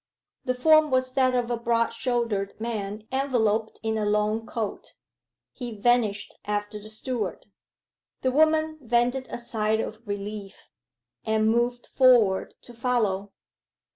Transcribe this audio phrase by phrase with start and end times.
[0.45, 4.95] The form was that of a broad shouldered man enveloped in a long coat.
[5.51, 7.45] He vanished after the steward.
[8.21, 10.71] The woman vented a sigh of relief,
[11.23, 13.31] and moved forward to follow.